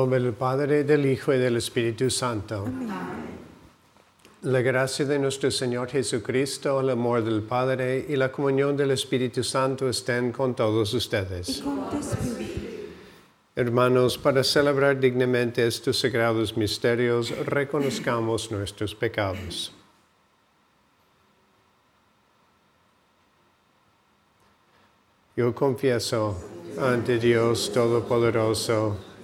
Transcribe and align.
Nombre 0.00 0.18
del 0.18 0.32
Padre, 0.32 0.84
del 0.84 1.04
Hijo 1.04 1.34
y 1.34 1.38
del 1.38 1.58
Espíritu 1.58 2.08
Santo. 2.08 2.64
La 4.42 4.62
gracia 4.62 5.04
de 5.04 5.18
nuestro 5.18 5.50
Señor 5.50 5.90
Jesucristo, 5.90 6.80
el 6.80 6.88
amor 6.88 7.22
del 7.22 7.42
Padre 7.42 8.06
y 8.08 8.16
la 8.16 8.32
comunión 8.32 8.74
del 8.78 8.92
Espíritu 8.92 9.44
Santo 9.44 9.90
estén 9.90 10.32
con 10.32 10.54
todos 10.54 10.94
ustedes. 10.94 11.62
Hermanos, 13.54 14.16
para 14.16 14.42
celebrar 14.42 14.98
dignamente 14.98 15.66
estos 15.66 15.98
sagrados 15.98 16.56
misterios, 16.56 17.36
reconozcamos 17.44 18.50
nuestros 18.50 18.94
pecados. 18.94 19.70
Yo 25.36 25.54
confieso 25.54 26.36
ante 26.78 27.18
Dios 27.18 27.70
Todopoderoso 27.74 29.09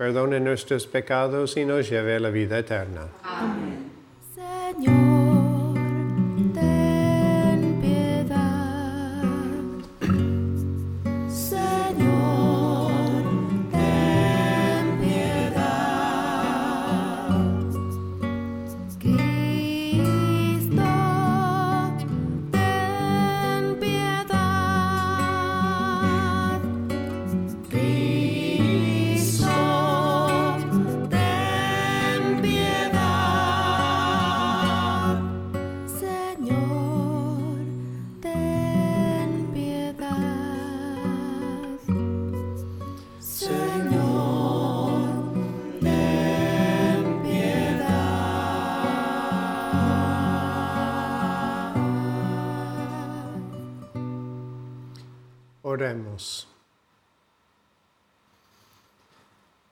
perdone 0.00 0.40
nuestros 0.40 0.86
pecados 0.86 1.58
y 1.58 1.66
nos 1.66 1.90
lleve 1.90 2.16
a 2.16 2.20
la 2.20 2.30
vida 2.30 2.58
eterna. 2.58 3.08
Amén. 3.22 3.92
Señor. 4.34 5.09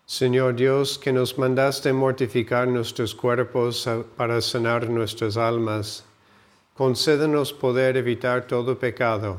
Señor 0.09 0.57
Dios, 0.57 0.99
que 0.99 1.13
nos 1.13 1.37
mandaste 1.37 1.93
mortificar 1.93 2.67
nuestros 2.67 3.15
cuerpos 3.15 3.87
para 4.17 4.41
sanar 4.41 4.89
nuestras 4.89 5.37
almas, 5.37 6.03
concédenos 6.75 7.53
poder 7.53 7.99
evitar 7.99 8.47
todo 8.47 8.79
pecado 8.79 9.39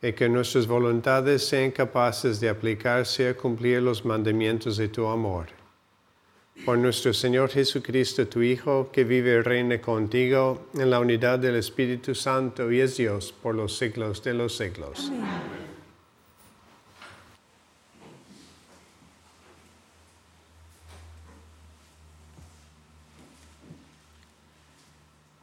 y 0.00 0.12
que 0.12 0.28
nuestras 0.28 0.68
voluntades 0.68 1.44
sean 1.44 1.72
capaces 1.72 2.38
de 2.38 2.48
aplicarse 2.48 3.30
a 3.30 3.36
cumplir 3.36 3.82
los 3.82 4.04
mandamientos 4.04 4.76
de 4.76 4.88
tu 4.88 5.08
amor. 5.08 5.48
Por 6.64 6.78
nuestro 6.78 7.12
Señor 7.12 7.50
Jesucristo, 7.50 8.28
tu 8.28 8.42
Hijo, 8.42 8.90
que 8.92 9.02
vive 9.02 9.38
y 9.38 9.40
reina 9.40 9.80
contigo 9.80 10.68
en 10.74 10.90
la 10.90 11.00
unidad 11.00 11.40
del 11.40 11.56
Espíritu 11.56 12.14
Santo 12.14 12.70
y 12.70 12.80
es 12.80 12.96
Dios 12.96 13.32
por 13.32 13.56
los 13.56 13.76
siglos 13.76 14.22
de 14.22 14.34
los 14.34 14.56
siglos. 14.56 15.10
Amén. 15.10 15.69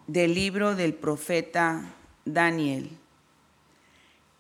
Del 0.08 0.36
libro 0.36 0.74
del 0.74 0.94
profeta 0.94 1.94
Daniel. 2.24 2.90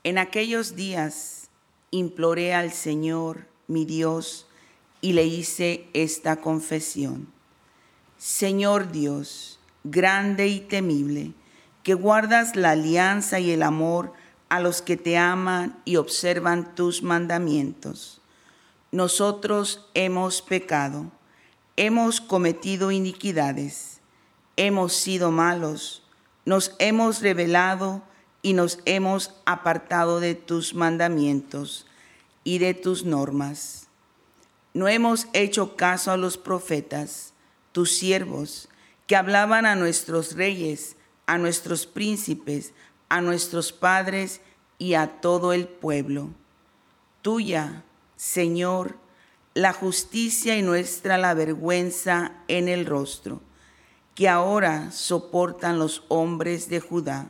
En 0.05 0.17
aquellos 0.17 0.77
días 0.77 1.49
imploré 1.91 2.53
al 2.53 2.71
Señor, 2.71 3.47
mi 3.67 3.83
Dios, 3.83 4.47
y 5.01 5.11
le 5.11 5.25
hice 5.25 5.89
esta 5.91 6.37
confesión. 6.37 7.27
Señor 8.17 8.93
Dios, 8.93 9.59
grande 9.83 10.47
y 10.47 10.61
temible, 10.61 11.33
que 11.83 11.95
guardas 11.95 12.55
la 12.55 12.71
alianza 12.71 13.41
y 13.41 13.51
el 13.51 13.61
amor 13.61 14.13
a 14.47 14.61
los 14.61 14.81
que 14.81 14.95
te 14.95 15.17
aman 15.17 15.77
y 15.83 15.97
observan 15.97 16.75
tus 16.75 17.03
mandamientos. 17.03 18.21
Nosotros 18.93 19.85
hemos 19.93 20.41
pecado, 20.41 21.11
hemos 21.75 22.21
cometido 22.21 22.89
iniquidades 22.91 23.96
hemos 24.57 24.93
sido 24.93 25.31
malos, 25.31 26.03
nos 26.45 26.75
hemos 26.79 27.21
rebelado 27.21 28.01
y 28.41 28.53
nos 28.53 28.79
hemos 28.85 29.33
apartado 29.45 30.19
de 30.19 30.35
tus 30.35 30.73
mandamientos 30.73 31.85
y 32.43 32.57
de 32.57 32.73
tus 32.73 33.05
normas. 33.05 33.87
No 34.73 34.87
hemos 34.87 35.27
hecho 35.33 35.75
caso 35.75 36.11
a 36.11 36.17
los 36.17 36.37
profetas, 36.37 37.33
tus 37.71 37.91
siervos, 37.91 38.67
que 39.05 39.15
hablaban 39.15 39.65
a 39.65 39.75
nuestros 39.75 40.35
reyes, 40.35 40.97
a 41.27 41.37
nuestros 41.37 41.85
príncipes, 41.85 42.73
a 43.09 43.21
nuestros 43.21 43.71
padres 43.71 44.41
y 44.77 44.95
a 44.95 45.21
todo 45.21 45.53
el 45.53 45.67
pueblo. 45.67 46.29
Tuya, 47.21 47.83
Señor, 48.15 48.97
la 49.53 49.73
justicia 49.73 50.57
y 50.57 50.61
nuestra 50.61 51.17
la 51.17 51.33
vergüenza 51.33 52.33
en 52.47 52.67
el 52.67 52.85
rostro 52.85 53.41
que 54.17 54.27
ahora 54.27 54.89
soportan 54.89 55.77
los 55.77 56.03
hombres 56.07 56.69
de 56.69 56.79
Judá, 56.79 57.29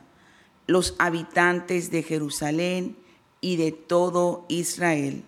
los 0.66 0.94
habitantes 0.98 1.90
de 1.90 2.02
Jerusalén 2.02 2.96
y 3.42 3.56
de 3.56 3.72
todo 3.72 4.46
Israel, 4.48 5.22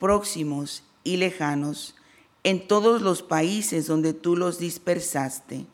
próximos 0.00 0.82
y 1.04 1.18
lejanos, 1.18 1.94
en 2.42 2.66
todos 2.66 3.00
los 3.00 3.22
países 3.22 3.86
donde 3.86 4.12
tú 4.12 4.34
los 4.34 4.58
dispersaste, 4.58 5.66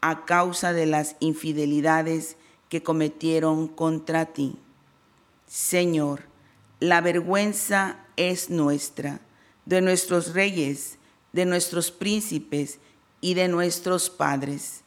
a 0.00 0.24
causa 0.26 0.72
de 0.72 0.86
las 0.86 1.16
infidelidades 1.18 2.36
que 2.68 2.84
cometieron 2.84 3.66
contra 3.66 4.26
ti. 4.26 4.54
Señor, 5.48 6.22
la 6.78 7.00
vergüenza 7.00 7.98
es 8.14 8.48
nuestra, 8.48 9.22
de 9.66 9.80
nuestros 9.80 10.34
reyes, 10.34 10.98
de 11.32 11.46
nuestros 11.46 11.90
príncipes 11.90 12.78
y 13.22 13.32
de 13.32 13.48
nuestros 13.48 14.10
padres, 14.10 14.82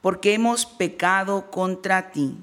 porque 0.00 0.34
hemos 0.34 0.64
pecado 0.64 1.50
contra 1.50 2.12
ti. 2.12 2.36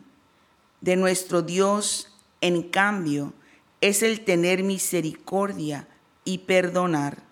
De 0.81 0.97
nuestro 0.97 1.41
Dios, 1.41 2.11
en 2.41 2.63
cambio, 2.63 3.31
es 3.79 4.03
el 4.03 4.25
tener 4.25 4.63
misericordia 4.63 5.87
y 6.25 6.39
perdonar, 6.39 7.23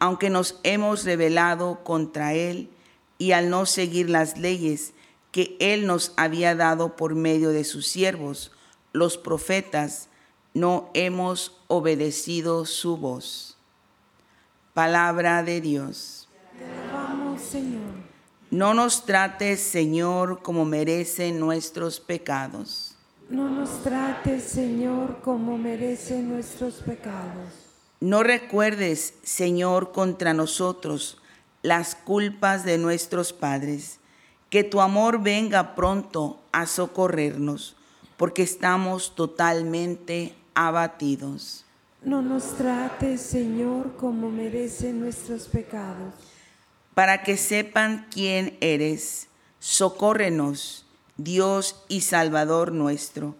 aunque 0.00 0.28
nos 0.28 0.60
hemos 0.64 1.04
rebelado 1.04 1.82
contra 1.84 2.34
Él 2.34 2.68
y 3.16 3.32
al 3.32 3.48
no 3.48 3.64
seguir 3.64 4.10
las 4.10 4.36
leyes 4.36 4.92
que 5.30 5.56
Él 5.60 5.86
nos 5.86 6.12
había 6.16 6.54
dado 6.54 6.96
por 6.96 7.14
medio 7.14 7.50
de 7.50 7.64
sus 7.64 7.86
siervos, 7.86 8.50
los 8.92 9.16
profetas, 9.16 10.08
no 10.54 10.90
hemos 10.94 11.60
obedecido 11.68 12.66
su 12.66 12.96
voz. 12.96 13.56
Palabra 14.74 15.44
de 15.44 15.60
Dios. 15.60 16.28
Señor. 17.50 18.10
No 18.52 18.74
nos 18.74 19.06
trates, 19.06 19.60
Señor, 19.60 20.40
como 20.42 20.64
merecen 20.64 21.40
nuestros 21.40 21.98
pecados. 21.98 22.94
No 23.28 23.48
nos 23.48 23.82
trates, 23.82 24.44
Señor, 24.44 25.20
como 25.22 25.58
merecen 25.58 26.28
nuestros 26.28 26.74
pecados. 26.74 27.48
No 28.00 28.22
recuerdes, 28.22 29.14
Señor, 29.24 29.90
contra 29.90 30.32
nosotros 30.32 31.18
las 31.62 31.96
culpas 31.96 32.64
de 32.64 32.78
nuestros 32.78 33.32
padres. 33.32 33.98
Que 34.48 34.64
tu 34.64 34.80
amor 34.80 35.20
venga 35.20 35.74
pronto 35.74 36.40
a 36.52 36.66
socorrernos, 36.66 37.76
porque 38.16 38.42
estamos 38.42 39.14
totalmente 39.16 40.34
abatidos. 40.54 41.64
No 42.02 42.22
nos 42.22 42.56
trates, 42.56 43.20
Señor, 43.20 43.96
como 43.96 44.30
merecen 44.30 45.00
nuestros 45.00 45.48
pecados. 45.48 46.14
Para 47.00 47.22
que 47.22 47.38
sepan 47.38 48.06
quién 48.10 48.58
eres, 48.60 49.28
socórrenos, 49.58 50.84
Dios 51.16 51.82
y 51.88 52.02
Salvador 52.02 52.72
nuestro. 52.72 53.36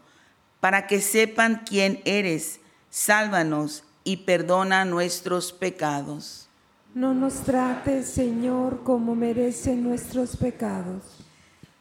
Para 0.61 0.87
que 0.87 1.03
sepan 1.03 1.61
quién 1.69 2.01
eres, 2.07 2.61
sálvanos 2.89 3.85
y 4.03 4.17
perdona 4.25 4.87
nuestros 4.87 5.53
pecados. 5.53 6.49
No 6.95 7.13
nos 7.13 7.43
trates, 7.43 8.09
Señor, 8.09 8.83
como 8.83 9.15
merecen 9.15 9.83
nuestros 9.83 10.39
pecados. 10.39 11.03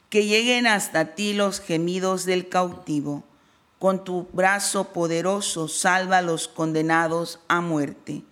Que 0.10 0.26
lleguen 0.26 0.68
hasta 0.68 1.16
ti 1.16 1.32
los 1.32 1.62
gemidos 1.62 2.26
del 2.26 2.50
cautivo 2.50 3.24
con 3.80 4.04
tu 4.04 4.28
brazo 4.34 4.92
poderoso 4.92 5.70
salva 5.70 6.18
a 6.18 6.22
los 6.22 6.50
condenados 6.50 7.40
a 7.48 7.62
muerte. 7.62 8.24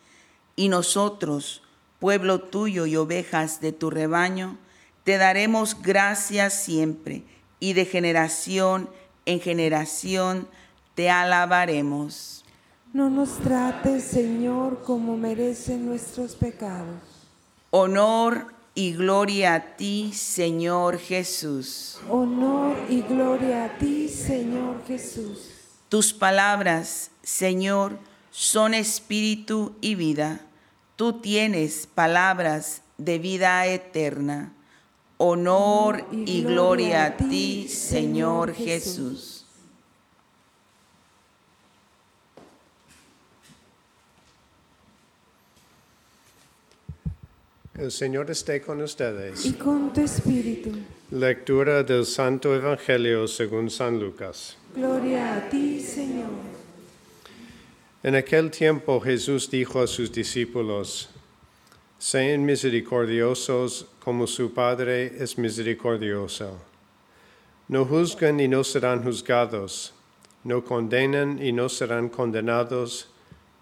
Y 0.57 0.67
nosotros, 0.67 1.61
pueblo 1.99 2.39
tuyo 2.39 2.85
y 2.85 2.95
ovejas 2.95 3.61
de 3.61 3.71
tu 3.71 3.89
rebaño, 3.89 4.57
te 5.03 5.17
daremos 5.17 5.81
gracias 5.81 6.53
siempre 6.53 7.23
y 7.59 7.73
de 7.73 7.85
generación 7.85 8.89
en 9.27 9.41
generación 9.41 10.47
te 10.95 11.09
alabaremos. 11.09 12.43
No 12.93 13.09
nos 13.09 13.37
trates, 13.37 14.03
Señor, 14.05 14.81
como 14.83 15.17
merecen 15.17 15.85
nuestros 15.85 16.35
pecados. 16.35 17.01
Honor 17.69 18.47
y 18.73 18.93
gloria 18.93 19.55
a 19.55 19.75
ti, 19.75 20.11
Señor 20.13 20.97
Jesús. 20.97 21.99
Honor 22.09 22.77
y 22.89 23.01
gloria 23.01 23.65
a 23.65 23.77
ti, 23.77 24.07
Señor 24.07 24.81
Jesús. 24.87 25.51
Tus 25.89 26.13
palabras, 26.13 27.11
Señor, 27.21 27.99
son 28.31 28.73
espíritu 28.73 29.75
y 29.81 29.95
vida. 29.95 30.46
Tú 30.97 31.21
tienes 31.21 31.85
palabras 31.85 32.81
de 32.97 33.19
vida 33.19 33.67
eterna. 33.67 34.51
Honor 35.17 36.03
y, 36.11 36.41
gloria 36.41 37.05
a 37.05 37.17
ti, 37.17 37.67
Señor 37.67 38.51
Jesús. 38.55 39.45
El 47.75 47.91
Señor 47.91 48.31
esté 48.31 48.59
con 48.59 48.81
ustedes. 48.81 49.45
Y 49.45 49.53
con 49.53 49.93
tu 49.93 50.01
espíritu. 50.01 50.71
Lectura 51.11 51.83
del 51.83 52.07
Santo 52.07 52.55
Evangelio 52.55 53.27
según 53.27 53.69
San 53.69 53.99
Lucas. 53.99 54.57
Gloria 54.75 55.35
a 55.37 55.47
ti, 55.47 55.79
Señor. 55.79 56.56
En 58.03 58.15
aquel 58.15 58.51
tiempo 58.51 58.99
Jesús 58.99 59.49
dijo 59.49 59.81
a 59.81 59.87
sus 59.87 60.11
discípulos, 60.11 61.09
sean 61.99 62.45
misericordiosos 62.45 63.87
como 63.99 64.27
su 64.27 64.53
Padre 64.53 65.13
es 65.21 65.37
misericordioso. 65.37 66.59
No 67.67 67.85
juzguen 67.85 68.39
y 68.39 68.47
no 68.47 68.63
serán 68.63 69.03
juzgados. 69.03 69.93
No 70.43 70.63
condenen 70.63 71.43
y 71.43 71.51
no 71.51 71.67
serán 71.67 72.09
condenados. 72.09 73.09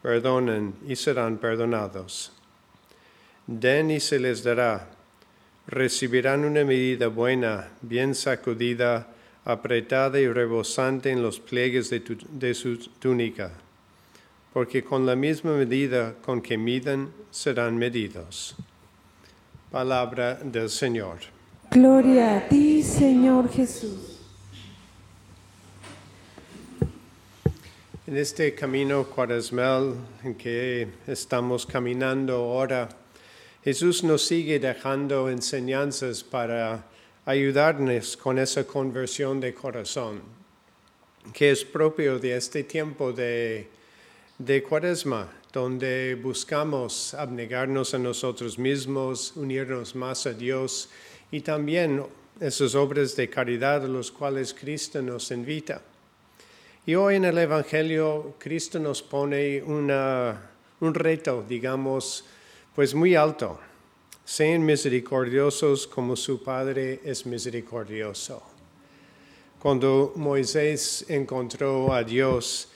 Perdonen 0.03 0.75
y 0.87 0.95
serán 0.95 1.37
perdonados 1.37 2.35
den 3.47 3.91
y 3.91 3.99
se 3.99 4.19
les 4.19 4.43
dará. 4.43 4.89
Recibirán 5.67 6.45
una 6.45 6.63
medida 6.63 7.07
buena, 7.07 7.69
bien 7.81 8.13
sacudida, 8.15 9.07
apretada 9.43 10.19
y 10.19 10.27
rebosante 10.27 11.11
en 11.11 11.21
los 11.21 11.39
pliegues 11.39 11.89
de, 11.89 12.53
su 12.53 12.77
túnica, 12.99 13.51
porque 14.55 14.85
con 14.85 15.05
la 15.05 15.17
misma 15.17 15.51
medida 15.51 16.15
con 16.21 16.41
que 16.41 16.57
miden 16.57 17.11
serán 17.29 17.77
medidos. 17.77 18.55
Palabra 19.69 20.35
del 20.35 20.69
Señor. 20.69 21.17
Gloria 21.71 22.37
a 22.37 22.47
ti, 22.47 22.81
Señor 22.81 23.51
Jesús. 23.51 24.21
En 28.07 28.15
este 28.15 28.55
camino 28.55 29.03
cuaresmal 29.03 29.95
en 30.23 30.35
que 30.35 30.87
estamos 31.05 31.65
caminando 31.65 32.35
ahora, 32.35 32.87
Jesús 33.61 34.05
nos 34.05 34.25
sigue 34.25 34.57
dejando 34.57 35.29
enseñanzas 35.29 36.23
para 36.23 36.85
ayudarnos 37.25 38.15
con 38.15 38.39
esa 38.39 38.65
conversión 38.65 39.41
de 39.41 39.53
corazón, 39.53 40.21
que 41.33 41.51
es 41.51 41.65
propio 41.65 42.19
de 42.19 42.37
este 42.37 42.63
tiempo 42.63 43.11
de, 43.11 43.74
de 44.37 44.61
cuaresma, 44.63 45.31
donde 45.53 46.15
buscamos 46.15 47.13
abnegarnos 47.13 47.93
a 47.93 47.99
nosotros 47.99 48.59
mismos, 48.59 49.31
unirnos 49.37 49.95
más 49.95 50.27
a 50.27 50.33
Dios 50.33 50.89
y 51.31 51.39
también 51.39 52.03
esas 52.41 52.75
obras 52.75 53.15
de 53.15 53.29
caridad 53.29 53.85
a 53.85 53.87
las 53.87 54.11
cuales 54.11 54.53
Cristo 54.53 55.01
nos 55.01 55.31
invita. 55.31 55.81
Y 56.85 56.95
hoy 56.95 57.15
en 57.15 57.25
el 57.25 57.37
Evangelio 57.37 58.35
Cristo 58.37 58.77
nos 58.77 59.01
pone 59.01 59.63
un 59.63 60.93
reto, 60.93 61.45
digamos, 61.47 62.25
pues 62.75 62.93
muy 62.93 63.15
alto. 63.15 63.57
Sean 64.25 64.65
misericordiosos 64.65 65.87
como 65.87 66.17
su 66.17 66.43
Padre 66.43 66.99
es 67.05 67.25
misericordioso. 67.25 68.43
Cuando 69.59 70.11
Moisés 70.17 71.05
encontró 71.07 71.93
a 71.93 72.03
Dios, 72.03 72.69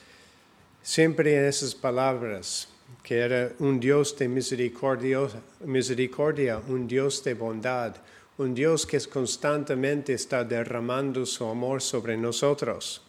siempre 0.81 1.37
en 1.37 1.45
esas 1.45 1.75
palabras, 1.75 2.67
que 3.03 3.17
era 3.17 3.53
un 3.59 3.79
Dios 3.79 4.17
de 4.17 4.27
misericordia, 4.27 5.19
misericordia, 5.65 6.61
un 6.67 6.87
Dios 6.87 7.23
de 7.23 7.33
bondad, 7.33 7.95
un 8.37 8.53
Dios 8.53 8.85
que 8.85 8.99
constantemente 9.01 10.13
está 10.13 10.43
derramando 10.43 11.25
su 11.25 11.45
amor 11.45 11.81
sobre 11.81 12.17
nosotros. 12.17 13.01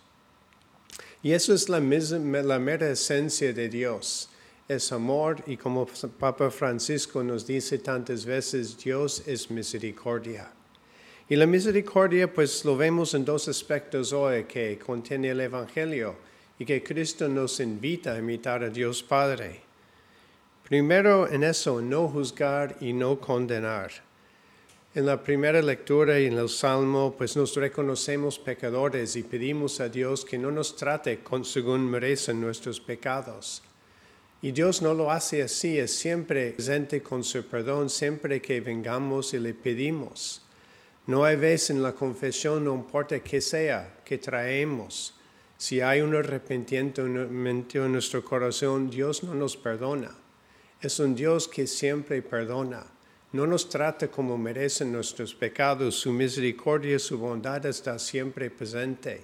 Y 1.23 1.33
eso 1.33 1.55
es 1.55 1.69
la, 1.69 1.81
la 1.81 2.59
mera 2.59 2.91
esencia 2.91 3.53
de 3.53 3.69
Dios 3.69 4.31
es 4.71 4.93
amor 4.93 5.43
y 5.49 5.57
como 5.57 5.85
Papa 6.19 6.49
Francisco 6.49 7.25
nos 7.25 7.45
dice 7.45 7.79
tantas 7.79 8.25
veces, 8.25 8.79
Dios 8.79 9.25
es 9.27 9.50
misericordia. 9.50 10.49
Y 11.29 11.35
la 11.35 11.47
misericordia 11.47 12.33
pues 12.33 12.65
lo 12.65 12.77
vemos 12.77 13.15
en 13.15 13.25
dos 13.25 13.49
aspectos 13.49 14.12
hoy 14.12 14.45
que 14.45 14.79
contiene 14.79 15.31
el 15.31 15.41
Evangelio 15.41 16.15
y 16.61 16.67
que 16.67 16.83
Cristo 16.83 17.26
nos 17.26 17.59
invita 17.59 18.12
a 18.12 18.19
imitar 18.19 18.62
a 18.62 18.69
Dios 18.69 19.02
Padre. 19.02 19.62
Primero 20.69 21.26
en 21.26 21.43
eso, 21.43 21.81
no 21.81 22.07
juzgar 22.07 22.76
y 22.83 22.93
no 22.93 23.19
condenar. 23.19 23.90
En 24.95 25.07
la 25.07 25.23
primera 25.23 25.62
lectura 25.62 26.21
y 26.21 26.26
en 26.26 26.37
el 26.37 26.50
Salmo, 26.50 27.14
pues 27.17 27.35
nos 27.35 27.57
reconocemos 27.57 28.38
pecadores 28.38 29.17
y 29.17 29.23
pedimos 29.23 29.81
a 29.81 29.88
Dios 29.88 30.23
que 30.23 30.37
no 30.37 30.50
nos 30.50 30.76
trate 30.76 31.21
con, 31.21 31.47
según 31.47 31.90
merecen 31.90 32.43
nuestros 32.43 32.79
pecados. 32.79 33.62
Y 34.43 34.52
Dios 34.52 34.83
no 34.83 34.93
lo 34.93 35.11
hace 35.11 35.43
así, 35.43 35.79
es 35.79 35.95
siempre 35.95 36.52
presente 36.52 37.02
con 37.02 37.25
su 37.25 37.43
perdón, 37.45 37.88
siempre 37.88 38.43
que 38.43 38.61
vengamos 38.61 39.33
y 39.33 39.38
le 39.38 39.55
pedimos. 39.55 40.43
No 41.07 41.25
hay 41.25 41.37
vez 41.37 41.71
en 41.71 41.83
la 41.83 41.95
confesión, 41.95 42.67
no 42.67 42.75
importa 42.75 43.19
qué 43.21 43.40
sea, 43.40 44.00
que 44.05 44.19
traemos. 44.19 45.14
Si 45.61 45.83
hay 45.83 46.00
un 46.00 46.14
arrepentimiento 46.14 47.05
en 47.05 47.93
nuestro 47.93 48.25
corazón, 48.25 48.88
Dios 48.88 49.23
no 49.23 49.35
nos 49.35 49.59
perdona. 49.59 50.11
Es 50.81 50.99
un 50.99 51.14
Dios 51.14 51.49
que 51.49 51.67
siempre 51.67 52.23
perdona. 52.23 52.87
No 53.33 53.47
nos 53.47 53.69
trata 53.69 54.09
como 54.09 54.38
merecen 54.38 54.90
nuestros 54.90 55.35
pecados. 55.35 55.97
Su 55.97 56.12
misericordia, 56.12 56.99
su 56.99 57.19
bondad 57.19 57.67
está 57.67 57.99
siempre 57.99 58.49
presente. 58.49 59.21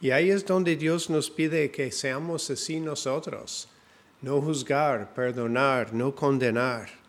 Y 0.00 0.12
ahí 0.12 0.30
es 0.30 0.46
donde 0.46 0.76
Dios 0.76 1.10
nos 1.10 1.28
pide 1.28 1.72
que 1.72 1.90
seamos 1.90 2.48
así 2.50 2.78
nosotros. 2.78 3.68
No 4.22 4.40
juzgar, 4.40 5.12
perdonar, 5.12 5.92
no 5.92 6.14
condenar. 6.14 7.03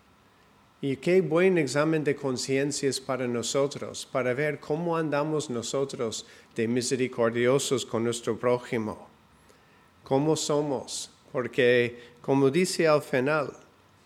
Y 0.82 0.98
qué 0.98 1.22
buen 1.22 1.58
examen 1.58 2.04
de 2.04 2.16
conciencia 2.16 2.90
es 2.90 3.00
para 3.00 3.28
nosotros, 3.28 4.08
para 4.12 4.34
ver 4.34 4.60
cómo 4.60 4.98
andamos 4.98 5.50
nosotros 5.50 6.26
de 6.56 6.68
misericordiosos 6.68 7.86
con 7.86 8.04
nuestro 8.04 8.38
prójimo. 8.38 9.08
¿Cómo 10.04 10.36
somos? 10.36 11.10
Porque, 11.32 11.98
como 12.22 12.50
dice 12.50 12.88
al 12.88 13.02
final, 13.02 13.54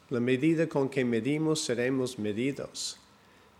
la 0.10 0.20
medida 0.20 0.68
con 0.68 0.90
que 0.90 1.04
medimos 1.04 1.60
seremos 1.62 2.18
medidos. 2.18 2.98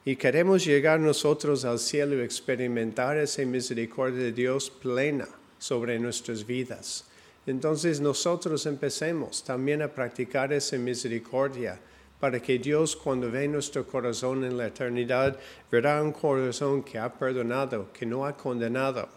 Y 0.06 0.16
queremos 0.16 0.64
llegar 0.64 1.00
nosotros 1.00 1.66
al 1.66 1.80
cielo 1.80 2.16
y 2.16 2.22
experimentar 2.22 3.18
esa 3.18 3.44
misericordia 3.44 4.24
de 4.24 4.32
Dios 4.32 4.70
plena 4.70 5.28
sobre 5.58 6.00
nuestras 6.00 6.46
vidas. 6.46 7.06
Entonces 7.46 8.00
nosotros 8.00 8.66
empecemos 8.66 9.44
también 9.44 9.82
a 9.82 9.88
practicar 9.88 10.54
esa 10.54 10.78
misericordia 10.78 11.80
para 12.20 12.42
que 12.42 12.60
Dios 12.60 12.96
cuando 12.96 13.32
ve 13.32 13.48
nuestro 13.48 13.88
corazón 13.88 14.44
en 14.44 14.58
la 14.58 14.68
eternidad 14.68 15.38
verá 15.72 16.02
un 16.02 16.12
corazón 16.12 16.84
que 16.84 16.98
ha 16.98 17.12
perdonado, 17.12 17.92
que 17.94 18.06
no 18.06 18.26
ha 18.26 18.36
condenado. 18.36 19.08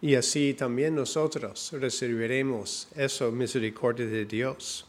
Y 0.00 0.14
así 0.14 0.54
también 0.54 0.94
nosotros 0.94 1.72
recibiremos 1.72 2.88
esa 2.96 3.30
misericordia 3.30 4.06
de 4.06 4.24
Dios. 4.24 4.86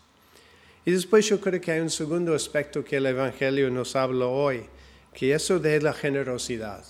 Y 0.85 0.91
después 0.91 1.25
yo 1.27 1.41
creo 1.41 1.59
que 1.59 1.71
hay 1.71 1.79
un 1.81 1.89
segundo 1.89 2.33
aspecto 2.33 2.83
que 2.83 2.97
el 2.97 3.07
Evangelio 3.07 3.69
nos 3.69 3.95
habla 3.95 4.27
hoy, 4.27 4.63
que 5.13 5.33
es 5.33 5.43
eso 5.43 5.59
de 5.59 5.81
la 5.81 5.91
generosidad. 5.91 6.85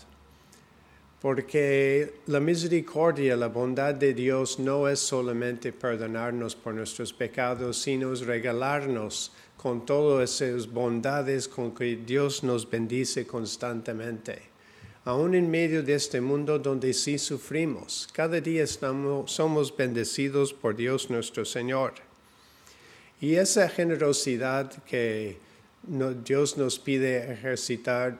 Porque 1.21 2.13
la 2.27 2.39
misericordia, 2.39 3.35
la 3.35 3.47
bondad 3.47 3.95
de 3.95 4.13
Dios 4.13 4.59
no 4.59 4.87
es 4.87 4.99
solamente 4.99 5.73
perdonarnos 5.73 6.55
por 6.55 6.75
nuestros 6.75 7.11
pecados, 7.11 7.81
sino 7.81 8.13
es 8.13 8.21
regalarnos 8.21 9.31
con 9.57 9.85
todas 9.85 10.39
esas 10.41 10.67
bondades 10.71 11.47
con 11.47 11.73
que 11.73 11.97
Dios 11.97 12.43
nos 12.43 12.69
bendice 12.69 13.25
constantemente. 13.25 14.43
Aún 15.03 15.33
en 15.33 15.49
medio 15.49 15.81
de 15.83 15.95
este 15.95 16.21
mundo 16.21 16.59
donde 16.59 16.93
sí 16.93 17.17
sufrimos, 17.17 18.07
cada 18.13 18.39
día 18.39 18.63
estamos, 18.63 19.31
somos 19.31 19.75
bendecidos 19.75 20.53
por 20.53 20.75
Dios 20.75 21.09
nuestro 21.09 21.43
Señor. 21.43 21.93
Y 23.19 23.35
esa 23.35 23.67
generosidad 23.67 24.71
que 24.83 25.37
Dios 26.23 26.57
nos 26.57 26.77
pide 26.77 27.31
ejercitar, 27.31 28.17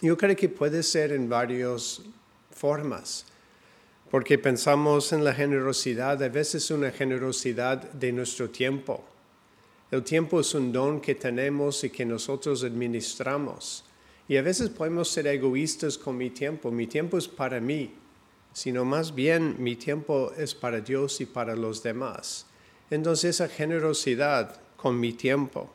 yo 0.00 0.16
creo 0.16 0.36
que 0.36 0.48
puede 0.48 0.82
ser 0.82 1.12
en 1.12 1.28
varias 1.28 2.02
formas, 2.50 3.24
porque 4.10 4.38
pensamos 4.38 5.12
en 5.12 5.24
la 5.24 5.34
generosidad, 5.34 6.22
a 6.22 6.28
veces 6.28 6.70
una 6.70 6.90
generosidad 6.90 7.90
de 7.92 8.12
nuestro 8.12 8.50
tiempo. 8.50 9.02
El 9.90 10.02
tiempo 10.02 10.40
es 10.40 10.52
un 10.54 10.72
don 10.72 11.00
que 11.00 11.14
tenemos 11.14 11.84
y 11.84 11.90
que 11.90 12.04
nosotros 12.04 12.64
administramos. 12.64 13.84
Y 14.28 14.36
a 14.36 14.42
veces 14.42 14.68
podemos 14.70 15.08
ser 15.08 15.28
egoístas 15.28 15.96
con 15.96 16.16
mi 16.16 16.30
tiempo. 16.30 16.70
Mi 16.72 16.88
tiempo 16.88 17.16
es 17.16 17.28
para 17.28 17.60
mí, 17.60 17.92
sino 18.52 18.84
más 18.84 19.14
bien 19.14 19.56
mi 19.58 19.76
tiempo 19.76 20.32
es 20.36 20.54
para 20.54 20.80
Dios 20.80 21.20
y 21.20 21.26
para 21.26 21.54
los 21.54 21.82
demás. 21.82 22.46
Entonces 22.90 23.36
esa 23.36 23.48
generosidad 23.48 24.60
con 24.76 24.98
mi 24.98 25.12
tiempo. 25.12 25.70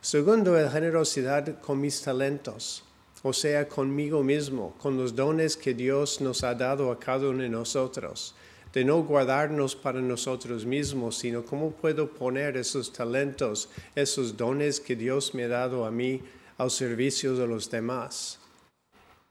Segundo, 0.00 0.54
la 0.54 0.70
generosidad 0.70 1.60
con 1.60 1.80
mis 1.80 2.02
talentos, 2.02 2.84
o 3.22 3.32
sea, 3.32 3.66
conmigo 3.68 4.22
mismo, 4.22 4.74
con 4.78 4.98
los 4.98 5.16
dones 5.16 5.56
que 5.56 5.72
Dios 5.72 6.20
nos 6.20 6.44
ha 6.44 6.54
dado 6.54 6.92
a 6.92 7.00
cada 7.00 7.30
uno 7.30 7.42
de 7.42 7.48
nosotros, 7.48 8.34
de 8.74 8.84
no 8.84 9.02
guardarnos 9.02 9.74
para 9.74 10.02
nosotros 10.02 10.66
mismos, 10.66 11.16
sino 11.16 11.44
cómo 11.44 11.70
puedo 11.70 12.10
poner 12.10 12.58
esos 12.58 12.92
talentos, 12.92 13.70
esos 13.94 14.36
dones 14.36 14.80
que 14.80 14.96
Dios 14.96 15.34
me 15.34 15.44
ha 15.44 15.48
dado 15.48 15.86
a 15.86 15.90
mí 15.90 16.20
al 16.58 16.70
servicio 16.70 17.34
de 17.36 17.46
los 17.46 17.70
demás. 17.70 18.38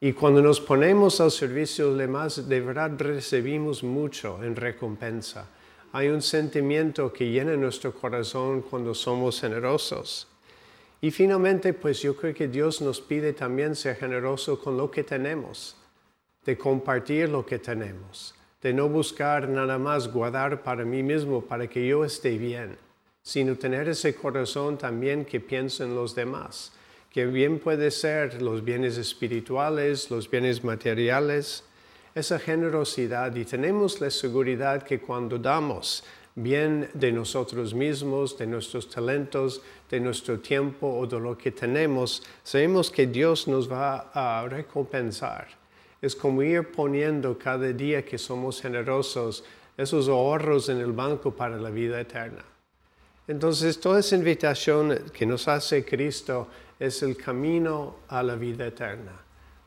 Y 0.02 0.14
cuando 0.14 0.42
nos 0.42 0.60
ponemos 0.60 1.22
al 1.22 1.30
servicio 1.30 1.86
de 1.86 1.92
los 1.92 2.00
demás, 2.00 2.50
de 2.50 2.62
verdad 2.62 2.92
recibimos 2.98 3.84
mucho 3.84 4.44
en 4.44 4.56
recompensa 4.56 5.48
hay 5.96 6.08
un 6.08 6.24
sentimiento 6.24 7.14
que 7.14 7.30
llena 7.30 7.56
nuestro 7.56 7.94
corazón 7.94 8.64
cuando 8.64 8.96
somos 8.96 9.40
generosos. 9.40 10.28
Y 11.00 11.12
finalmente, 11.12 11.72
pues 11.74 12.02
yo 12.02 12.16
creo 12.16 12.34
que 12.34 12.48
Dios 12.48 12.82
nos 12.82 13.00
pide 13.00 13.34
también 13.34 13.76
ser 13.76 13.98
generoso 13.98 14.60
con 14.60 14.76
lo 14.76 14.90
que 14.90 15.04
tenemos, 15.04 15.76
de 16.44 16.58
compartir 16.58 17.30
lo 17.30 17.46
que 17.46 17.60
tenemos, 17.60 18.34
de 18.64 18.74
no 18.74 18.88
buscar 18.88 19.50
nada 19.50 19.78
más 19.78 20.08
guardar 20.08 20.64
para 20.64 20.86
mí 20.86 21.04
mismo, 21.04 21.42
para 21.42 21.68
que 21.68 21.86
yo 21.86 22.06
esté 22.06 22.38
bien, 22.38 22.78
sino 23.22 23.58
tener 23.58 23.90
ese 23.90 24.16
corazón 24.16 24.78
también 24.78 25.26
que 25.26 25.42
piensa 25.42 25.84
en 25.84 25.94
los 25.94 26.16
demás, 26.16 26.72
que 27.12 27.26
bien 27.26 27.60
puede 27.60 27.92
ser 27.92 28.42
los 28.42 28.64
bienes 28.64 28.98
espirituales, 28.98 30.10
los 30.10 30.30
bienes 30.32 30.64
materiales, 30.64 31.66
esa 32.16 32.40
generosidad 32.40 33.36
y 33.36 33.44
tenemos 33.44 34.00
la 34.00 34.10
seguridad 34.10 34.84
que 34.84 35.02
cuando 35.02 35.38
damos 35.38 36.06
bien 36.36 36.90
de 36.94 37.12
nosotros 37.12 37.74
mismos, 37.74 38.38
de 38.38 38.48
nuestros 38.48 38.90
talentos, 38.90 39.62
de 39.90 40.00
nuestro 40.00 40.40
tiempo 40.40 40.88
o 40.88 41.06
de 41.06 41.20
lo 41.20 41.38
que 41.38 41.52
tenemos, 41.52 42.24
sabemos 42.44 42.90
que 42.90 43.08
Dios 43.08 43.48
nos 43.48 43.70
va 43.70 44.10
a 44.14 44.48
recompensar. 44.48 45.63
Es 46.04 46.18
como 46.18 46.44
ir 46.44 46.70
poniendo 46.70 47.40
cada 47.40 47.72
día 47.72 48.04
que 48.04 48.18
somos 48.18 48.60
generosos 48.60 49.46
esos 49.78 50.10
ahorros 50.10 50.68
en 50.68 50.80
el 50.82 50.92
banco 50.92 51.32
para 51.32 51.56
la 51.56 51.70
vida 51.70 51.98
eterna. 52.02 52.44
Entonces, 53.26 53.80
toda 53.80 54.02
esa 54.02 54.18
invitación 54.18 55.00
que 55.14 55.26
nos 55.26 55.48
hace 55.48 55.86
Cristo 55.86 56.50
es 56.78 57.02
el 57.04 57.16
camino 57.16 58.00
a 58.10 58.22
la 58.22 58.36
vida 58.36 58.68
eterna. 58.68 59.14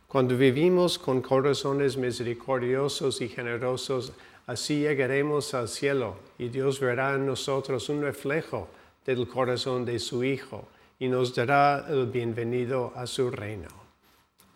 Cuando 0.07 0.37
vivimos 0.37 0.99
con 0.99 1.23
corazones 1.23 1.97
misericordiosos 1.97 3.23
y 3.23 3.31
generosos, 3.31 4.13
así 4.47 4.81
llegaremos 4.81 5.55
al 5.55 5.69
cielo 5.69 6.17
y 6.37 6.51
Dios 6.51 6.81
verá 6.81 7.15
en 7.15 7.25
nosotros 7.25 7.89
un 7.89 8.03
reflejo 8.03 8.69
del 9.07 9.27
corazón 9.27 9.87
de 9.87 9.99
su 9.99 10.23
Hijo 10.23 10.69
y 10.99 11.09
nos 11.09 11.35
dará 11.35 11.87
el 11.89 12.09
bienvenido 12.09 12.93
a 12.95 13.07
su 13.07 13.31
reino. 13.31 13.69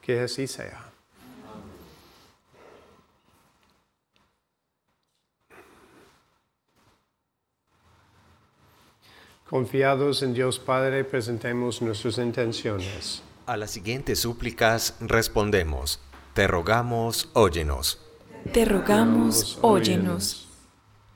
Que 0.02 0.20
así 0.20 0.46
sea. 0.46 0.89
Confiados 9.50 10.22
en 10.22 10.32
Dios 10.32 10.60
Padre, 10.60 11.02
presentemos 11.02 11.82
nuestras 11.82 12.18
intenciones. 12.18 13.20
A 13.46 13.56
las 13.56 13.72
siguientes 13.72 14.20
súplicas 14.20 14.94
respondemos, 15.00 15.98
te 16.34 16.46
rogamos, 16.46 17.30
óyenos. 17.32 17.98
Te 18.52 18.64
rogamos, 18.64 19.58
óyenos. 19.60 20.48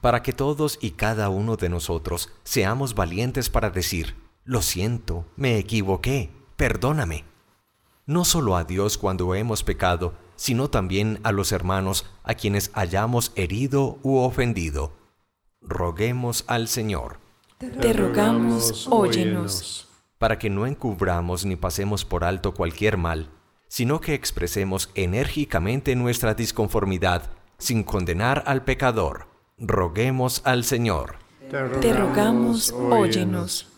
Para 0.01 0.25
que 0.25 0.33
todos 0.33 0.81
y 0.81 0.91
cada 0.91 1.29
uno 1.29 1.55
de 1.55 1.69
nosotros 1.69 2.33
seamos 2.43 2.97
valientes 2.97 3.51
para 3.51 3.71
decir, 3.71 4.17
lo 4.43 4.63
siento, 4.63 5.27
me 5.37 5.57
equivoqué, 5.57 6.33
perdóname. 6.57 7.25
No 8.05 8.25
solo 8.25 8.57
a 8.57 8.65
Dios 8.65 8.99
cuando 8.99 9.37
hemos 9.37 9.63
pecado, 9.63 10.15
sino 10.35 10.69
también 10.71 11.21
a 11.23 11.31
los 11.31 11.53
hermanos 11.53 12.05
a 12.25 12.35
quienes 12.35 12.73
hayamos 12.75 13.31
herido 13.37 14.01
u 14.03 14.17
ofendido. 14.17 14.91
Roguemos 15.63 16.43
al 16.49 16.67
Señor. 16.67 17.23
Te 17.81 17.93
rogamos, 17.93 18.87
óyenos 18.91 19.85
para 20.25 20.39
que 20.39 20.49
no 20.49 20.67
encubramos 20.67 21.45
ni 21.45 21.55
pasemos 21.55 22.07
por 22.07 22.25
alto 22.25 22.55
cualquier 22.55 22.97
mal, 22.97 23.29
sino 23.69 24.01
que 24.01 24.15
expresemos 24.15 24.89
enérgicamente 24.95 25.95
nuestra 25.97 26.33
disconformidad 26.33 27.31
sin 27.59 27.83
condenar 27.83 28.43
al 28.47 28.65
pecador. 28.65 29.27
Roguemos 29.59 30.41
al 30.47 30.65
Señor. 30.65 31.17
Te 31.51 31.93
rogamos, 31.93 32.73
óyenos. 32.73 33.69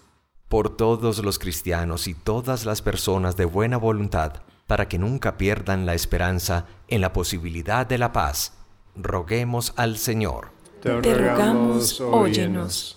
por 0.48 0.76
todos 0.76 1.18
los 1.24 1.40
cristianos 1.40 2.06
y 2.06 2.14
todas 2.14 2.64
las 2.64 2.80
personas 2.80 3.36
de 3.36 3.44
buena 3.44 3.76
voluntad, 3.76 4.34
para 4.68 4.86
que 4.86 5.00
nunca 5.00 5.36
pierdan 5.36 5.84
la 5.84 5.94
esperanza 5.94 6.66
en 6.86 7.00
la 7.00 7.12
posibilidad 7.12 7.84
de 7.86 7.98
la 7.98 8.12
paz, 8.12 8.52
roguemos 8.94 9.72
al 9.74 9.98
Señor. 9.98 10.50
Te 10.80 11.12
rogamos, 11.12 12.00
óyenos. 12.00 12.95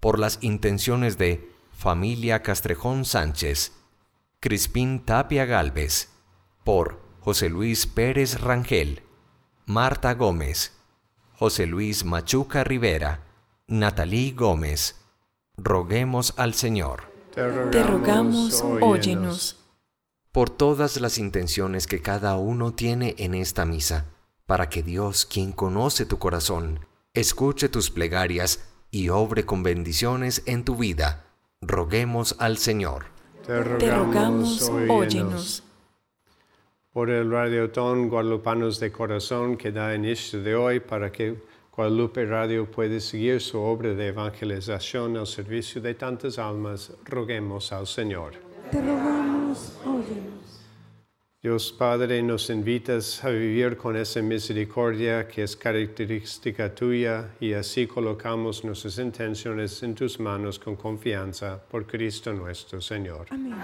Por 0.00 0.18
las 0.18 0.38
intenciones 0.40 1.18
de 1.18 1.50
familia 1.70 2.42
Castrejón 2.42 3.04
Sánchez, 3.04 3.72
Crispín 4.40 5.04
Tapia 5.04 5.44
Galvez, 5.44 6.08
por 6.64 7.00
José 7.20 7.50
Luis 7.50 7.86
Pérez 7.86 8.40
Rangel, 8.40 9.02
Marta 9.66 10.14
Gómez, 10.14 10.72
José 11.34 11.66
Luis 11.66 12.04
Machuca 12.04 12.64
Rivera, 12.64 13.26
Natalí 13.66 14.32
Gómez. 14.32 14.96
Roguemos 15.56 16.32
al 16.38 16.54
Señor. 16.54 17.12
Te 17.34 17.82
rogamos, 17.82 18.64
óyenos. 18.80 19.58
Por 20.32 20.48
todas 20.48 21.00
las 21.00 21.18
intenciones 21.18 21.86
que 21.86 22.00
cada 22.00 22.36
uno 22.36 22.72
tiene 22.72 23.14
en 23.18 23.34
esta 23.34 23.66
misa, 23.66 24.06
para 24.46 24.68
que 24.68 24.82
Dios, 24.82 25.26
quien 25.26 25.52
conoce 25.52 26.06
tu 26.06 26.18
corazón, 26.18 26.86
escuche 27.14 27.68
tus 27.68 27.90
plegarias 27.90 28.69
y 28.90 29.08
obre 29.08 29.44
con 29.44 29.62
bendiciones 29.62 30.42
en 30.46 30.64
tu 30.64 30.76
vida. 30.76 31.24
Roguemos 31.60 32.36
al 32.38 32.56
Señor. 32.58 33.06
Te 33.46 33.62
rogamos, 33.62 34.70
óyenos. 34.88 35.62
Por 36.92 37.10
el 37.10 37.30
radiotón 37.30 38.08
Guadalupanos 38.08 38.80
de 38.80 38.90
Corazón 38.90 39.56
que 39.56 39.70
da 39.70 39.94
inicio 39.94 40.42
de 40.42 40.54
hoy 40.54 40.80
para 40.80 41.12
que 41.12 41.36
Guadalupe 41.74 42.26
Radio 42.26 42.70
pueda 42.70 42.98
seguir 43.00 43.40
su 43.40 43.58
obra 43.60 43.94
de 43.94 44.08
evangelización 44.08 45.16
al 45.16 45.26
servicio 45.26 45.80
de 45.80 45.94
tantas 45.94 46.38
almas, 46.38 46.92
roguemos 47.04 47.72
al 47.72 47.86
Señor. 47.86 48.34
Te 48.70 48.80
rogamos, 48.80 49.72
óyenos. 49.86 50.39
Dios 51.42 51.72
Padre, 51.72 52.22
nos 52.22 52.50
invitas 52.50 53.24
a 53.24 53.30
vivir 53.30 53.78
con 53.78 53.96
esa 53.96 54.20
misericordia 54.20 55.26
que 55.26 55.42
es 55.42 55.56
característica 55.56 56.74
tuya 56.74 57.30
y 57.40 57.54
así 57.54 57.86
colocamos 57.86 58.62
nuestras 58.62 58.98
intenciones 58.98 59.82
en 59.82 59.94
tus 59.94 60.20
manos 60.20 60.58
con 60.58 60.76
confianza 60.76 61.58
por 61.58 61.86
Cristo 61.86 62.34
nuestro 62.34 62.82
Señor. 62.82 63.28
Amén. 63.30 63.54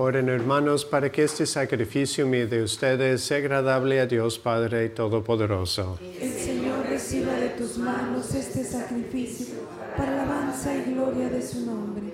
Oren 0.00 0.28
hermanos 0.28 0.84
para 0.84 1.10
que 1.10 1.24
este 1.24 1.44
sacrificio 1.44 2.24
mío 2.24 2.46
de 2.46 2.62
ustedes 2.62 3.20
sea 3.20 3.38
agradable 3.38 3.98
a 3.98 4.06
Dios 4.06 4.38
Padre 4.38 4.88
Todopoderoso. 4.90 5.98
El 6.20 6.32
Señor 6.32 6.86
reciba 6.86 7.32
de 7.32 7.48
tus 7.50 7.78
manos 7.78 8.32
este 8.32 8.62
sacrificio 8.62 9.56
para 9.96 10.22
alabanza 10.22 10.72
y 10.76 10.92
gloria 10.94 11.28
de 11.28 11.42
su 11.42 11.66
nombre, 11.66 12.12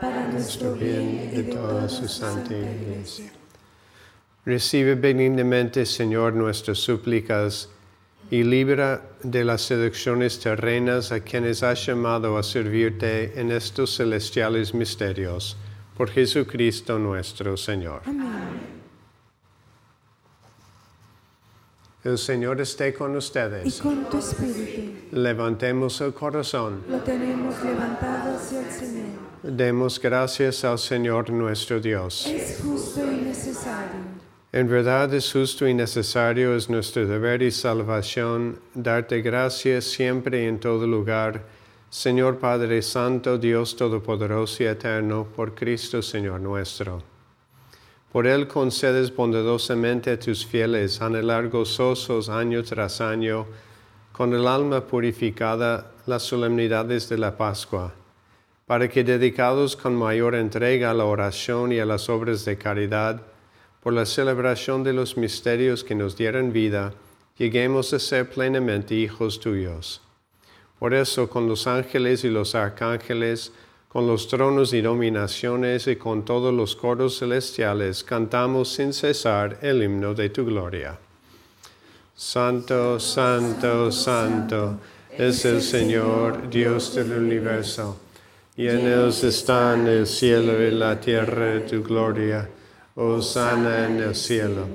para 0.00 0.28
nuestro 0.28 0.74
bien 0.74 1.28
y 1.32 1.36
de 1.36 1.42
toda 1.42 1.88
su 1.88 2.06
santa 2.06 2.54
iglesia. 2.54 3.32
Recibe 4.46 4.94
benignamente, 4.94 5.84
Señor, 5.86 6.34
nuestras 6.34 6.78
súplicas 6.78 7.68
y 8.30 8.42
libra 8.42 9.02
de 9.22 9.44
las 9.44 9.62
seducciones 9.62 10.40
terrenas 10.40 11.12
a 11.12 11.20
quienes 11.20 11.62
has 11.62 11.86
llamado 11.86 12.36
a 12.38 12.42
servirte 12.42 13.38
en 13.40 13.50
estos 13.52 13.96
celestiales 13.96 14.74
misterios. 14.74 15.56
Por 15.96 16.10
Jesucristo 16.10 16.98
nuestro 16.98 17.56
Señor. 17.56 18.02
El 22.02 22.18
Señor 22.18 22.60
esté 22.60 22.92
con 22.92 23.14
Y 23.14 23.16
ustedes. 23.16 23.80
con 23.80 24.04
tu 24.10 24.18
espíritu 24.18 24.92
Levantemos 25.12 26.00
el 26.02 26.12
corazón. 26.12 26.82
lo 26.88 26.98
tenemos 26.98 27.62
levantado 27.64 28.36
hacia 28.36 28.60
el 28.60 28.70
Señor. 28.70 29.04
Demos 29.42 30.00
gracias 30.00 30.64
al 30.64 30.78
Señor 30.78 31.30
nuestro 31.30 31.80
Dios. 31.80 32.26
Es 32.26 32.60
justo 32.62 33.00
y 33.10 33.16
necesario. 33.24 34.13
En 34.54 34.68
verdad 34.68 35.12
es 35.12 35.32
justo 35.32 35.66
y 35.66 35.74
necesario, 35.74 36.54
es 36.54 36.70
nuestro 36.70 37.04
deber 37.08 37.42
y 37.42 37.50
salvación, 37.50 38.60
darte 38.72 39.20
gracias 39.20 39.82
siempre 39.82 40.44
y 40.44 40.46
en 40.46 40.60
todo 40.60 40.86
lugar, 40.86 41.42
Señor 41.90 42.38
Padre 42.38 42.80
Santo, 42.80 43.36
Dios 43.36 43.74
Todopoderoso 43.74 44.62
y 44.62 44.66
Eterno, 44.66 45.26
por 45.34 45.56
Cristo 45.56 46.02
Señor 46.02 46.40
nuestro. 46.40 47.02
Por 48.12 48.28
Él 48.28 48.46
concedes 48.46 49.12
bondadosamente 49.12 50.12
a 50.12 50.20
tus 50.20 50.46
fieles 50.46 51.00
anhelar 51.02 51.48
gozosos 51.48 52.28
año 52.28 52.62
tras 52.62 53.00
año, 53.00 53.46
con 54.12 54.32
el 54.34 54.46
alma 54.46 54.86
purificada, 54.86 55.90
las 56.06 56.22
solemnidades 56.22 57.08
de 57.08 57.18
la 57.18 57.36
Pascua, 57.36 57.92
para 58.66 58.88
que 58.88 59.02
dedicados 59.02 59.74
con 59.74 59.96
mayor 59.96 60.36
entrega 60.36 60.92
a 60.92 60.94
la 60.94 61.06
oración 61.06 61.72
y 61.72 61.80
a 61.80 61.84
las 61.84 62.08
obras 62.08 62.44
de 62.44 62.56
caridad, 62.56 63.33
por 63.84 63.92
la 63.92 64.06
celebración 64.06 64.82
de 64.82 64.94
los 64.94 65.18
misterios 65.18 65.84
que 65.84 65.94
nos 65.94 66.16
dieran 66.16 66.54
vida, 66.54 66.94
lleguemos 67.36 67.92
a 67.92 67.98
ser 67.98 68.30
plenamente 68.30 68.94
hijos 68.94 69.40
tuyos. 69.40 70.00
Por 70.78 70.94
eso, 70.94 71.28
con 71.28 71.46
los 71.46 71.66
ángeles 71.66 72.24
y 72.24 72.30
los 72.30 72.54
arcángeles, 72.54 73.52
con 73.90 74.06
los 74.06 74.26
tronos 74.26 74.72
y 74.72 74.80
dominaciones 74.80 75.86
y 75.86 75.96
con 75.96 76.24
todos 76.24 76.54
los 76.54 76.74
coros 76.74 77.18
celestiales, 77.18 78.02
cantamos 78.02 78.72
sin 78.72 78.94
cesar 78.94 79.58
el 79.60 79.82
himno 79.82 80.14
de 80.14 80.30
tu 80.30 80.46
gloria. 80.46 80.98
Santo, 82.16 82.98
santo, 82.98 83.92
santo 83.92 84.80
es 85.10 85.44
el 85.44 85.60
Señor, 85.60 86.48
Dios 86.48 86.94
del 86.94 87.12
universo. 87.12 87.98
Llenos 88.56 89.22
están 89.24 89.86
el 89.88 90.06
cielo 90.06 90.62
y 90.62 90.70
la 90.70 90.98
tierra 90.98 91.46
de 91.46 91.60
tu 91.60 91.82
gloria. 91.82 92.48
Hosanna 92.96 93.86
en 93.86 94.00
el 94.00 94.14
cielo. 94.14 94.68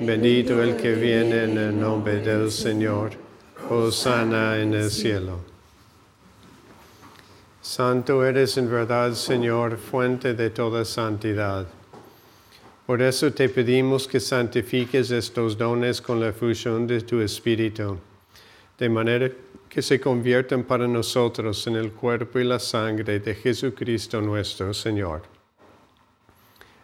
Bendito 0.00 0.62
el 0.62 0.76
que 0.76 0.94
viene 0.94 1.44
en 1.44 1.58
el 1.58 1.78
nombre 1.78 2.16
del 2.20 2.50
Señor. 2.50 3.10
Hosanna 3.68 4.58
en 4.58 4.72
el 4.72 4.90
cielo. 4.90 5.40
Santo 7.60 8.24
eres 8.24 8.56
en 8.56 8.70
verdad, 8.70 9.12
Señor, 9.12 9.76
fuente 9.76 10.32
de 10.32 10.48
toda 10.48 10.86
santidad. 10.86 11.66
Por 12.86 13.02
eso 13.02 13.30
te 13.30 13.50
pedimos 13.50 14.08
que 14.08 14.20
santifiques 14.20 15.10
estos 15.10 15.58
dones 15.58 16.00
con 16.00 16.18
la 16.18 16.32
fusión 16.32 16.86
de 16.86 17.02
tu 17.02 17.20
Espíritu, 17.20 17.98
de 18.78 18.88
manera 18.88 19.30
que 19.68 19.82
se 19.82 20.00
conviertan 20.00 20.64
para 20.64 20.88
nosotros 20.88 21.66
en 21.66 21.76
el 21.76 21.92
cuerpo 21.92 22.38
y 22.38 22.44
la 22.44 22.58
sangre 22.58 23.20
de 23.20 23.34
Jesucristo 23.34 24.22
nuestro 24.22 24.72
Señor, 24.72 25.39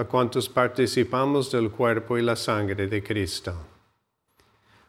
a 0.00 0.04
cuantos 0.04 0.48
participamos 0.48 1.52
del 1.52 1.70
cuerpo 1.70 2.16
y 2.16 2.22
la 2.22 2.34
sangre 2.34 2.86
de 2.86 3.02
Cristo. 3.02 3.52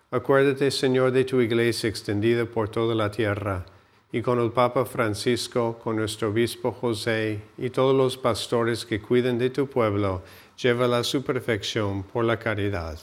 Acuérdate, 0.10 0.72
Señor, 0.72 1.12
de 1.12 1.26
tu 1.26 1.42
iglesia 1.42 1.90
extendida 1.90 2.46
por 2.46 2.70
toda 2.70 2.96
la 2.96 3.12
tierra, 3.12 3.66
y 4.14 4.22
con 4.22 4.40
el 4.40 4.52
Papa 4.54 4.86
Francisco, 4.86 5.78
con 5.84 5.98
nuestro 5.98 6.30
obispo 6.30 6.72
José 6.72 7.42
y 7.58 7.70
todos 7.72 7.94
los 7.94 8.16
pastores 8.16 8.86
que 8.86 9.02
cuiden 9.02 9.38
de 9.38 9.50
tu 9.50 9.68
pueblo, 9.68 10.22
llévala 10.58 11.00
a 11.00 11.04
su 11.04 11.22
perfección 11.24 12.04
por 12.04 12.24
la 12.24 12.40
caridad. 12.40 12.98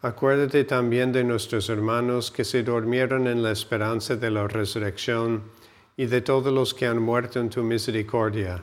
Acuérdate 0.00 0.62
también 0.62 1.10
de 1.10 1.24
nuestros 1.24 1.68
hermanos 1.68 2.30
que 2.30 2.44
se 2.44 2.62
durmieron 2.62 3.26
en 3.26 3.42
la 3.42 3.50
esperanza 3.50 4.14
de 4.14 4.30
la 4.30 4.46
resurrección 4.46 5.42
y 5.96 6.06
de 6.06 6.20
todos 6.20 6.52
los 6.52 6.72
que 6.72 6.86
han 6.86 7.02
muerto 7.02 7.40
en 7.40 7.50
tu 7.50 7.64
misericordia 7.64 8.62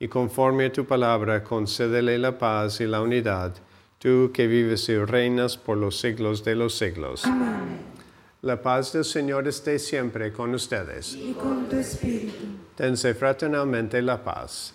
y 0.00 0.08
conforme 0.08 0.66
a 0.66 0.72
tu 0.72 0.84
palabra 0.84 1.42
concédele 1.42 2.18
la 2.18 2.38
paz 2.38 2.80
y 2.80 2.86
la 2.86 3.00
unidad, 3.00 3.54
tú 3.98 4.30
que 4.32 4.46
vives 4.46 4.88
y 4.88 4.96
reinas 4.98 5.56
por 5.56 5.76
los 5.76 5.98
siglos 5.98 6.44
de 6.44 6.54
los 6.54 6.76
siglos. 6.76 7.24
Amén. 7.24 7.88
La 8.42 8.62
paz 8.62 8.92
del 8.92 9.04
Señor 9.04 9.48
esté 9.48 9.80
siempre 9.80 10.32
con 10.32 10.54
ustedes. 10.54 11.14
Y 11.14 11.32
con 11.32 11.68
tu 11.68 11.76
espíritu. 11.76 12.46
Dense 12.76 13.14
fraternalmente 13.14 14.00
la 14.00 14.22
paz. 14.22 14.74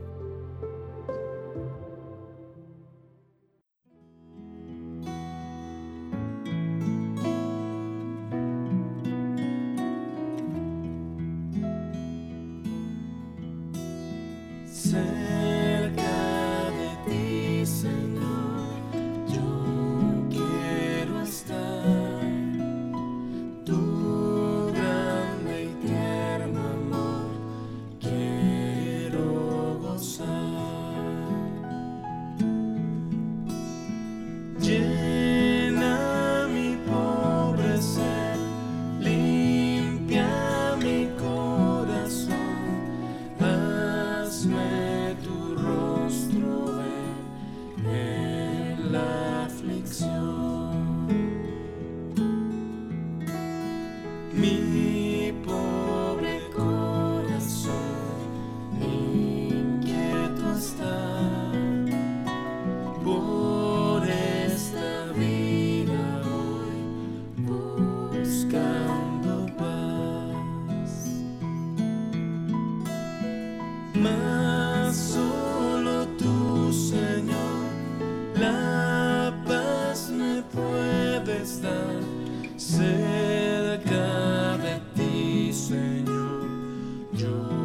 Yo 87.13 87.60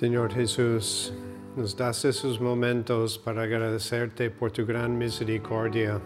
Señor 0.00 0.32
Jesús, 0.32 1.12
nos 1.56 1.76
das 1.76 2.06
esos 2.06 2.40
momentos 2.40 3.18
para 3.18 3.42
agradecerte 3.42 4.30
por 4.30 4.50
tu 4.50 4.64
gran 4.64 4.96
misericordia, 4.96 6.00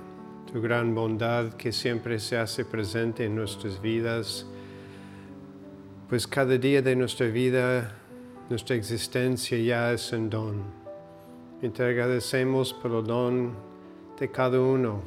tu 0.52 0.61
gran 0.61 0.96
bondad 0.96 1.52
que 1.52 1.70
siempre 1.70 2.18
se 2.18 2.37
hace 2.37 2.64
presente 2.64 3.24
en 3.24 3.37
nuestras 3.37 3.80
vidas, 3.80 4.46
pues 6.09 6.26
cada 6.26 6.59
día 6.59 6.83
de 6.83 6.96
nuestra 6.96 7.28
vida, 7.28 7.94
nuestra 8.50 8.74
existencia 8.74 9.57
ya 9.59 9.92
es 9.92 10.11
un 10.11 10.28
don. 10.28 10.64
Y 11.62 11.68
te 11.68 11.85
agradecemos 11.85 12.72
por 12.72 12.90
el 12.90 13.07
don 13.07 13.54
de 14.18 14.28
cada 14.28 14.61
uno, 14.61 15.02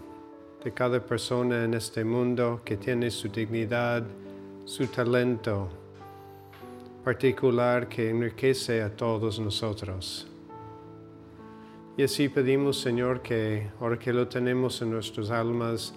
de 0.63 0.71
cada 0.71 1.05
persona 1.05 1.65
en 1.65 1.73
este 1.73 2.05
mundo 2.05 2.61
que 2.63 2.77
tiene 2.77 3.11
su 3.11 3.27
dignidad, 3.27 4.05
su 4.63 4.87
talento, 4.87 5.67
particular 7.07 7.87
que 7.87 8.09
enriquece 8.09 8.81
a 8.81 8.89
todos 8.89 9.39
nosotros. 9.39 10.27
Y 11.95 12.03
así 12.03 12.27
pedimos, 12.27 12.81
Señor, 12.81 13.21
que 13.21 13.69
ahora 13.79 13.97
que 13.97 14.11
lo 14.11 14.27
tenemos 14.27 14.81
en 14.81 14.91
nuestras 14.91 15.31
almas, 15.31 15.93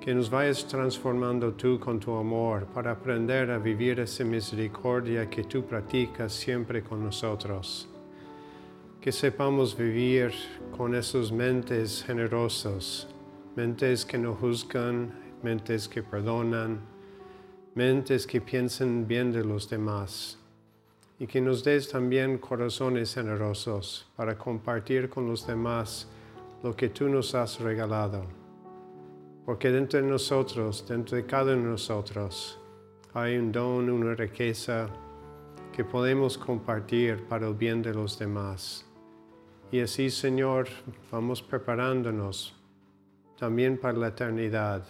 que 0.00 0.14
nos 0.14 0.30
vayas 0.30 0.66
transformando 0.66 1.52
tú 1.52 1.78
con 1.78 2.00
tu 2.00 2.16
amor 2.16 2.64
para 2.72 2.92
aprender 2.92 3.50
a 3.50 3.58
vivir 3.58 4.00
esa 4.00 4.24
misericordia 4.24 5.28
que 5.28 5.44
tú 5.44 5.62
practicas 5.62 6.32
siempre 6.32 6.82
con 6.82 7.04
nosotros. 7.04 7.86
Que 8.98 9.12
sepamos 9.12 9.76
vivir 9.76 10.32
con 10.74 10.94
esas 10.94 11.30
mentes 11.30 12.02
generosas, 12.02 13.06
mentes 13.54 14.06
que 14.06 14.16
no 14.16 14.32
juzgan, 14.32 15.12
mentes 15.42 15.86
que 15.86 16.02
perdonan, 16.02 16.80
mentes 17.74 18.26
que 18.26 18.40
piensan 18.40 19.06
bien 19.06 19.32
de 19.32 19.44
los 19.44 19.68
demás 19.68 20.38
y 21.18 21.26
que 21.26 21.40
nos 21.40 21.64
des 21.64 21.88
también 21.88 22.38
corazones 22.38 23.14
generosos 23.14 24.06
para 24.16 24.36
compartir 24.36 25.08
con 25.08 25.26
los 25.26 25.46
demás 25.46 26.08
lo 26.62 26.76
que 26.76 26.88
tú 26.90 27.08
nos 27.08 27.34
has 27.34 27.60
regalado. 27.60 28.24
Porque 29.44 29.70
dentro 29.70 30.00
de 30.00 30.06
nosotros, 30.06 30.86
dentro 30.86 31.16
de 31.16 31.24
cada 31.24 31.54
uno 31.54 31.62
de 31.62 31.70
nosotros, 31.70 32.58
hay 33.14 33.36
un 33.38 33.50
don, 33.50 33.88
una 33.88 34.14
riqueza 34.14 34.88
que 35.72 35.84
podemos 35.84 36.36
compartir 36.36 37.24
para 37.28 37.46
el 37.46 37.54
bien 37.54 37.82
de 37.82 37.94
los 37.94 38.18
demás. 38.18 38.84
Y 39.70 39.80
así, 39.80 40.10
Señor, 40.10 40.68
vamos 41.10 41.42
preparándonos 41.42 42.54
también 43.38 43.78
para 43.78 43.98
la 43.98 44.08
eternidad, 44.08 44.86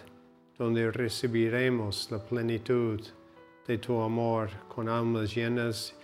donde 0.58 0.90
recibiremos 0.90 2.10
la 2.10 2.18
plenitud 2.22 3.00
de 3.66 3.78
tu 3.78 4.00
amor 4.00 4.48
con 4.68 4.88
almas 4.88 5.34
llenas 5.34 5.95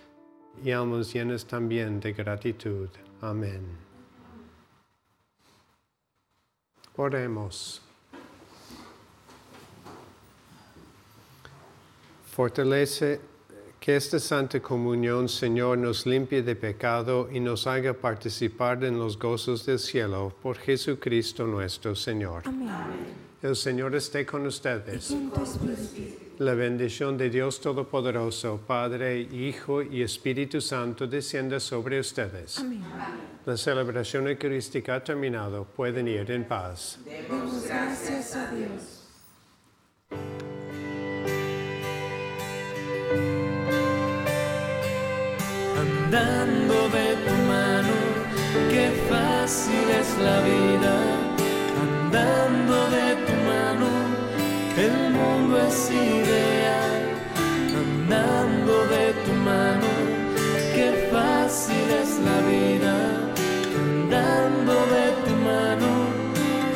y 0.63 0.71
almas 0.71 1.13
llenas 1.13 1.45
también 1.45 1.99
de 1.99 2.13
gratitud. 2.13 2.89
Amén. 3.21 3.61
Oremos. 6.95 7.81
Fortalece 12.31 13.19
que 13.79 13.95
esta 13.95 14.17
Santa 14.19 14.59
Comunión, 14.61 15.27
Señor, 15.27 15.77
nos 15.77 16.05
limpie 16.05 16.41
de 16.41 16.55
pecado 16.55 17.29
y 17.31 17.39
nos 17.39 17.67
haga 17.67 17.93
participar 17.93 18.83
en 18.85 18.97
los 18.97 19.19
gozos 19.19 19.65
del 19.65 19.77
cielo 19.77 20.33
por 20.41 20.57
Jesucristo 20.57 21.45
nuestro 21.45 21.95
Señor. 21.95 22.43
Amén. 22.45 22.69
El 23.41 23.55
Señor 23.57 23.93
esté 23.93 24.25
con 24.25 24.45
ustedes. 24.45 25.09
Tu 25.09 25.69
espíritu. 25.69 26.32
La 26.39 26.53
bendición 26.55 27.17
de 27.17 27.29
Dios 27.29 27.61
Todopoderoso, 27.61 28.59
Padre, 28.65 29.21
Hijo 29.21 29.81
y 29.81 30.01
Espíritu 30.01 30.61
Santo 30.61 31.07
descienda 31.07 31.59
sobre 31.59 31.99
ustedes. 31.99 32.57
Amén. 32.57 32.83
La 33.45 33.55
celebración 33.55 34.27
eucarística 34.27 34.95
ha 34.95 35.03
terminado. 35.03 35.65
Pueden 35.65 36.07
ir 36.07 36.31
en 36.31 36.45
paz. 36.45 36.99
Demos 37.05 37.65
gracias 37.65 38.35
a 38.35 38.51
Dios. 38.51 39.03
andando 46.13 46.89
de 46.89 47.15
tu 47.25 47.33
mano, 47.47 47.95
qué 48.69 48.91
fácil 49.09 49.89
es 49.99 50.09
la 50.19 50.41
vida, 50.41 50.95
andando 51.81 52.89
de 52.91 53.15
tu 53.25 53.33
mano, 53.33 53.42
mundo 55.53 55.67
es 55.67 55.91
ideal, 55.91 57.03
andando 57.77 58.87
de 58.87 59.13
tu 59.25 59.33
mano, 59.33 59.87
qué 60.73 61.09
fácil 61.11 61.89
es 62.01 62.19
la 62.19 62.41
vida, 62.47 62.95
andando 63.77 64.73
de 64.73 65.05
tu 65.25 65.35
mano, 65.35 65.89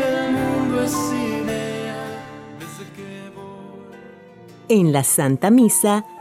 el 0.06 0.32
mundo 0.32 0.84
es 0.84 0.94
ideal, 0.94 2.14
desde 2.60 2.92
que 2.96 3.32
voy. 3.36 3.98
En 4.70 4.92
la 4.92 5.04
Santa 5.04 5.50
Misa 5.50 6.06